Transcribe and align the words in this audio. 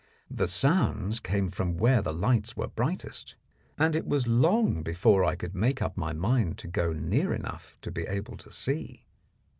The 0.31 0.47
sounds 0.47 1.19
came 1.19 1.47
from 1.49 1.77
where 1.77 2.01
the 2.01 2.11
lights 2.11 2.57
were 2.57 2.67
brightest, 2.67 3.35
and 3.77 3.95
it 3.95 4.07
was 4.07 4.25
long 4.27 4.81
before 4.81 5.23
I 5.23 5.35
could 5.35 5.53
make 5.53 5.79
up 5.79 5.95
my 5.95 6.11
mind 6.11 6.57
to 6.57 6.67
go 6.67 6.91
near 6.91 7.35
enough 7.35 7.77
to 7.81 7.91
be 7.91 8.07
able 8.07 8.35
to 8.37 8.51
see. 8.51 9.05